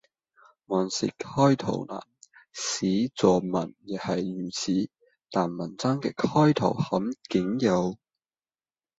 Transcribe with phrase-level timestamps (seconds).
[0.65, 2.01] 萬事開頭難，
[2.51, 4.89] 寫作文也係如此，
[5.29, 7.95] 但文章嘅開頭很緊要